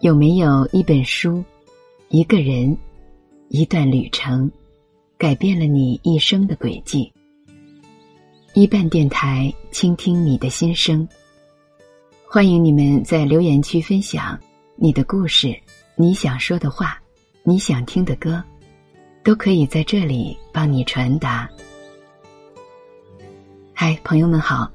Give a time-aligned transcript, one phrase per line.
[0.00, 1.44] 有没有一本书、
[2.08, 2.74] 一个人、
[3.48, 4.50] 一段旅程，
[5.18, 7.12] 改变了你一生的轨迹？
[8.54, 11.06] 一半电台，倾听你的心声。
[12.26, 14.40] 欢迎你们在留言区分享
[14.74, 15.54] 你的故事、
[15.96, 16.98] 你想说的话、
[17.42, 18.42] 你想听的歌，
[19.22, 21.46] 都可以在这里帮你传达。
[23.74, 24.70] 嗨，朋友们好，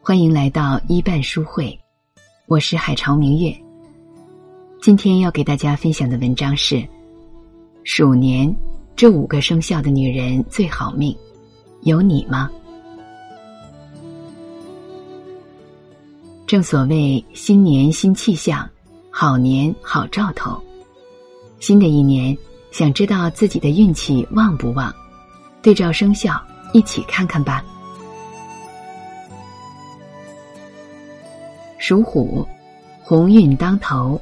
[0.00, 1.78] 欢迎来到一半书会，
[2.46, 3.63] 我是海潮明月。
[4.84, 6.86] 今天要给大家分享的文章是：
[7.84, 8.54] 鼠年
[8.94, 11.16] 这五个生肖的女人最好命，
[11.84, 12.50] 有你吗？
[16.46, 18.68] 正所谓新年新气象，
[19.08, 20.62] 好年好兆头。
[21.60, 22.36] 新的一年，
[22.70, 24.94] 想知道自己的运气旺不旺？
[25.62, 26.38] 对照生肖
[26.74, 27.64] 一起看看吧。
[31.78, 32.46] 属虎，
[33.02, 34.20] 鸿运当头。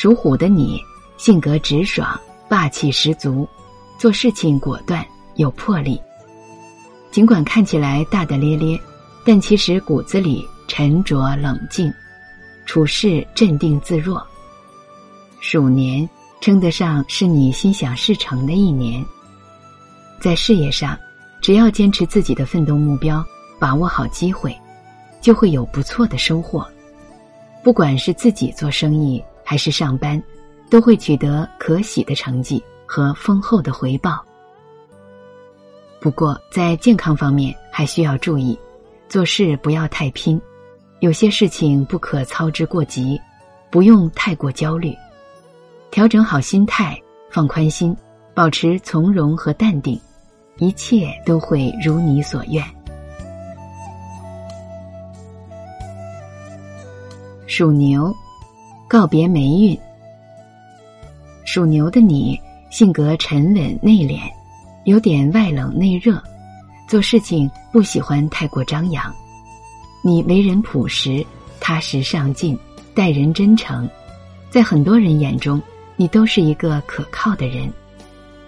[0.00, 0.80] 属虎的你，
[1.16, 2.16] 性格直爽，
[2.48, 3.44] 霸气十足，
[3.98, 5.04] 做事情果断
[5.34, 6.00] 有魄力。
[7.10, 8.80] 尽管看起来大大咧咧，
[9.24, 11.92] 但其实骨子里沉着冷静，
[12.64, 14.24] 处事镇定自若。
[15.40, 16.08] 鼠年
[16.40, 19.04] 称得上是你心想事成的一年。
[20.20, 20.96] 在事业上，
[21.42, 23.20] 只要坚持自己的奋斗目标，
[23.58, 24.56] 把握好机会，
[25.20, 26.64] 就会有不错的收获。
[27.64, 30.22] 不管是自己做生意，还是上班，
[30.68, 34.22] 都会取得可喜的成绩和丰厚的回报。
[36.02, 38.58] 不过，在健康方面还需要注意，
[39.08, 40.38] 做事不要太拼，
[41.00, 43.18] 有些事情不可操之过急，
[43.70, 44.94] 不用太过焦虑，
[45.90, 47.96] 调整好心态，放宽心，
[48.34, 49.98] 保持从容和淡定，
[50.58, 52.62] 一切都会如你所愿。
[57.46, 58.14] 属牛。
[58.88, 59.78] 告别霉运。
[61.44, 64.20] 属牛的你性格沉稳内敛，
[64.84, 66.22] 有点外冷内热，
[66.88, 69.14] 做事情不喜欢太过张扬。
[70.02, 71.24] 你为人朴实、
[71.60, 72.58] 踏实上进，
[72.94, 73.88] 待人真诚，
[74.48, 75.60] 在很多人眼中，
[75.96, 77.70] 你都是一个可靠的人。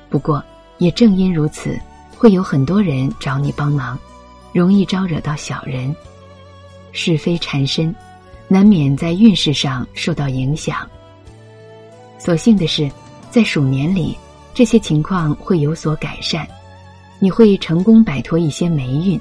[0.08, 0.42] 不过，
[0.78, 1.78] 也正因如此，
[2.16, 3.98] 会有很多人找你帮忙，
[4.54, 5.94] 容易招惹到小人，
[6.92, 7.94] 是非缠身。
[8.52, 10.78] 难免在运势上受到影响。
[12.18, 12.90] 所幸的是，
[13.30, 14.18] 在鼠年里，
[14.52, 16.44] 这些情况会有所改善，
[17.20, 19.18] 你会成功摆脱一些霉运。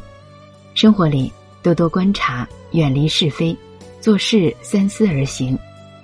[0.73, 1.31] 生活里
[1.61, 3.55] 多多观察，远离是非，
[4.01, 5.55] 做事三思而行，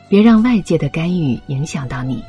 [0.08, 2.24] 别让外界的干预影响到你。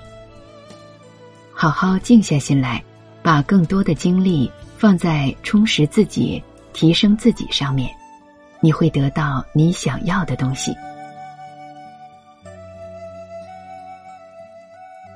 [1.53, 2.83] 好好静下心来，
[3.23, 6.43] 把更多的精力放在充实自己、
[6.73, 7.95] 提升自己上面。
[8.61, 10.75] 你会得到你想要的东西。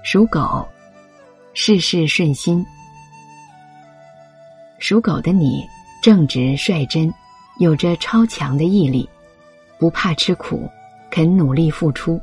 [0.03, 0.67] 属狗，
[1.55, 2.65] 事事顺心。
[4.79, 5.65] 属狗的你
[6.03, 7.13] 正直率真，
[7.59, 9.09] 有着超强的毅力，
[9.79, 10.69] 不怕吃苦，
[11.11, 12.21] 肯努力付出。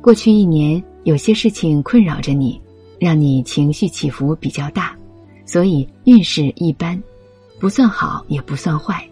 [0.00, 2.60] 过去一年有些事情困扰着你，
[3.00, 4.96] 让你情绪起伏比较大，
[5.44, 7.02] 所以运势一般，
[7.58, 9.04] 不算好也不算坏。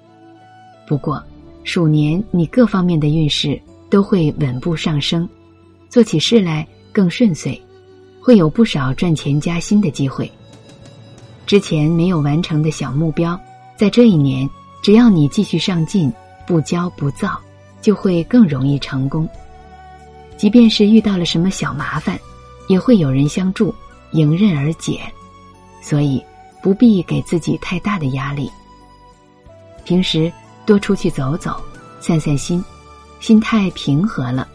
[0.87, 1.21] 不过，
[1.65, 3.61] 鼠年你各方面的运势
[3.91, 5.29] 都会稳步上升，
[5.89, 7.61] 做起事来更顺遂，
[8.21, 10.31] 会有不少赚钱加薪的机会。
[11.45, 13.39] 之前没有完成的小目标，
[13.77, 14.49] 在这一年，
[14.81, 16.13] 只要你继续上进，
[16.47, 17.37] 不骄不躁，
[17.83, 19.29] 就会更容易成功。
[20.37, 22.17] 即便是遇到了什么小麻烦，
[22.69, 23.75] 也会有人相助，
[24.13, 25.01] 迎刃而解。
[25.83, 26.23] 所以
[26.63, 28.49] 不必给自己太大的压力。
[29.85, 30.33] 平时。
[30.67, 31.63] 多出去走走，
[32.01, 32.63] 散散心，
[33.21, 34.47] 心态平和了，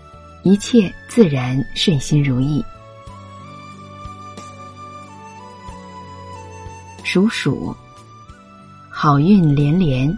[0.44, 2.64] 一切自然顺心如意。
[7.04, 7.76] 属鼠，
[8.90, 10.16] 好运连连。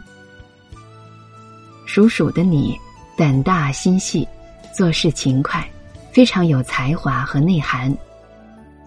[1.85, 2.75] 属鼠的你，
[3.15, 4.27] 胆大心细，
[4.75, 5.67] 做事勤快，
[6.11, 7.95] 非常有才华和内涵。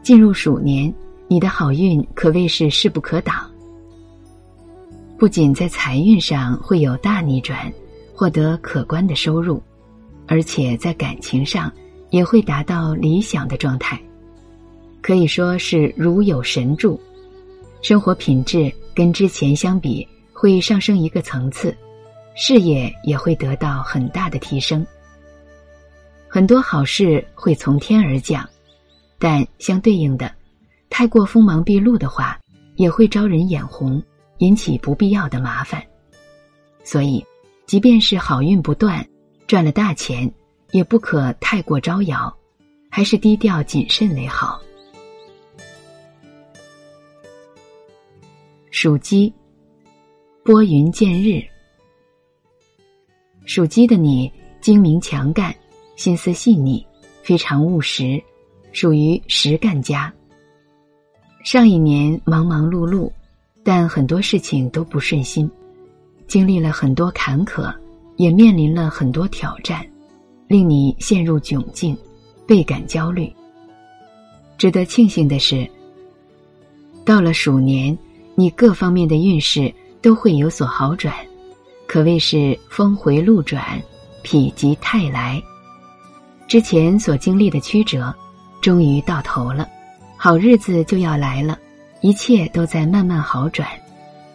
[0.03, 0.93] 进入鼠年，
[1.29, 3.49] 你的好运可谓是势不可挡。
[5.19, 7.73] 不仅在财运上会有大逆转，
[8.15, 9.63] 获得可观的收入，
[10.27, 11.73] 而且在感情上
[12.11, 13.99] 也会达到理想的状态，
[15.01, 17.01] 可以说是如有神助。
[17.81, 21.75] 生活品质跟之前相比会上升一个层次，
[22.35, 24.87] 事业也会得到很大的提升。
[26.29, 28.47] 很多好事会从天而降，
[29.19, 30.31] 但相对应的，
[30.91, 32.39] 太过锋芒毕露的话，
[32.75, 34.03] 也会招人眼红。
[34.39, 35.83] 引起不必要的麻烦，
[36.85, 37.25] 所以，
[37.67, 39.07] 即便是好运不断，
[39.47, 40.33] 赚了大钱，
[40.73, 42.35] 也不可太过招摇，
[42.91, 44.61] 还是低调谨慎为好。
[48.71, 49.33] 属鸡，
[50.45, 51.43] 拨云见日。
[53.47, 54.31] 属鸡的你
[54.61, 55.55] 精明强干，
[55.97, 56.87] 心思细腻，
[57.23, 58.23] 非常务实，
[58.73, 60.13] 属于实干家。
[61.43, 63.11] 上一年忙忙碌碌，
[63.69, 65.51] 但很多事情都不顺心，
[66.29, 67.75] 经历了很多坎坷，
[68.15, 69.85] 也面临了很多挑战，
[70.47, 71.99] 令你陷入窘境，
[72.47, 73.29] 倍感焦虑。
[74.57, 75.69] 值得庆幸的是，
[77.05, 77.99] 到了鼠年。
[78.39, 81.13] 你各方面的运势都会有所好转，
[81.89, 83.83] 可谓是峰回路转，
[84.23, 85.43] 否极泰来。
[86.47, 88.15] 之前所经历的曲折，
[88.61, 89.67] 终于到头了，
[90.17, 91.59] 好日子就要来了，
[92.07, 93.69] 一切都在慢慢好转，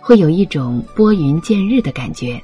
[0.02, 2.38] 会有一种拨云见日的感觉。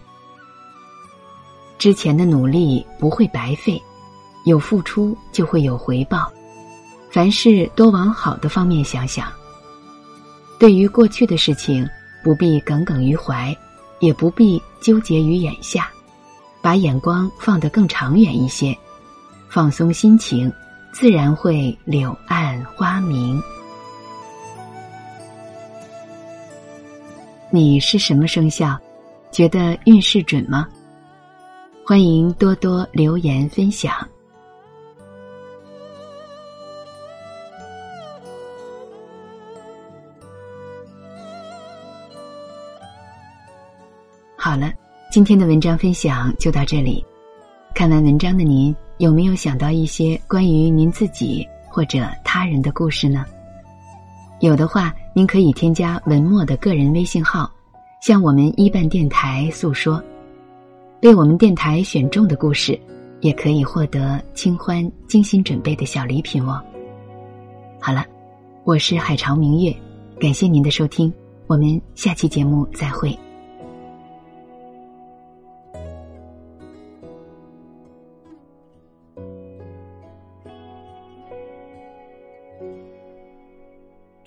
[1.77, 3.77] 之前的努力不会白费，
[4.45, 6.31] 有付出就会有回报，
[7.11, 9.29] 凡事多往好的方面想想。
[10.57, 11.85] 对于过去的事情，
[12.23, 13.53] 不必耿耿于怀，
[13.99, 15.91] 也不必纠结于眼下，
[16.61, 18.73] 把眼光放得更长远一些，
[19.49, 20.49] 放松心情，
[20.93, 23.43] 自然会柳暗花明。
[27.57, 28.79] 你是什么生肖？
[29.31, 30.67] 觉得运势准吗？
[31.83, 33.91] 欢迎多多留言分享。
[44.35, 44.71] 好了，
[45.11, 47.03] 今天的文章分享就到这里。
[47.73, 53.25] 看完文章的您，有没有想到一些关于您自己或者他人的故事呢？
[54.41, 57.51] 有的话，您可以添加文末的个人微信号，
[58.03, 59.99] 向我们一办电台诉说。
[61.01, 62.79] 被我们电台选中的故事，
[63.21, 66.61] 也可以获得清欢精心准备的小礼品哦。
[67.81, 68.05] 好了，
[68.63, 69.75] 我是海潮明月，
[70.19, 71.11] 感谢您的收听，
[71.47, 73.17] 我们下期节目再会。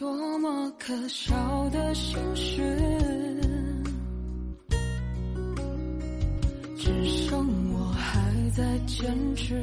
[0.00, 2.56] 多么可笑的心事，
[6.78, 9.62] 只剩我还在坚持。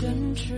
[0.00, 0.54] 坚持。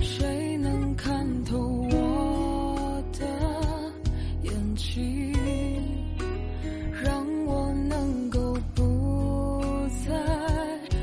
[0.00, 3.26] 谁能看透我的
[4.42, 5.34] 眼睛，
[7.02, 9.60] 让我能够不
[10.06, 10.14] 再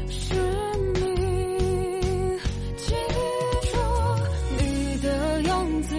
[0.10, 0.36] 是
[0.94, 1.00] 你？
[2.78, 2.96] 记
[3.74, 3.78] 住
[4.58, 5.96] 你的样子，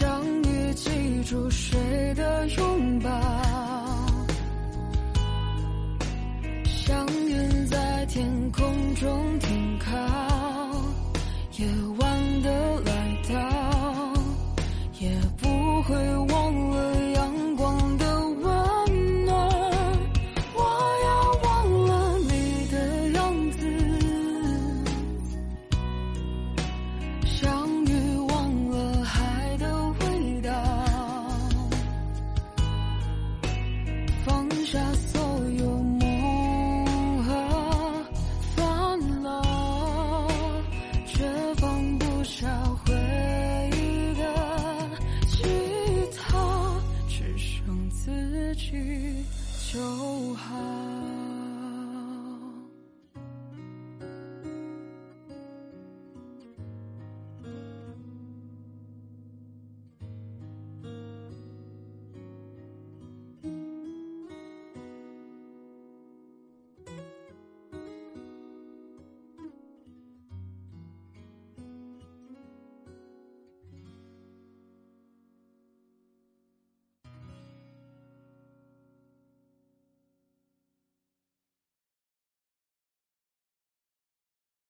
[0.00, 0.90] 让你记
[1.22, 1.78] 住谁
[2.14, 3.43] 的拥抱。
[8.14, 9.90] 天空中停靠，
[11.58, 11.83] 也。